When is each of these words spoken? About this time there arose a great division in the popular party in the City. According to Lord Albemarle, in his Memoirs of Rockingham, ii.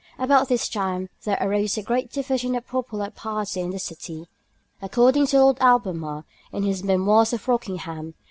About 0.17 0.49
this 0.49 0.67
time 0.67 1.09
there 1.25 1.37
arose 1.39 1.77
a 1.77 1.83
great 1.83 2.09
division 2.11 2.55
in 2.55 2.55
the 2.55 2.61
popular 2.61 3.11
party 3.11 3.61
in 3.61 3.69
the 3.69 3.77
City. 3.77 4.25
According 4.81 5.27
to 5.27 5.39
Lord 5.39 5.59
Albemarle, 5.59 6.25
in 6.51 6.63
his 6.63 6.83
Memoirs 6.83 7.33
of 7.33 7.47
Rockingham, 7.47 8.07
ii. 8.07 8.13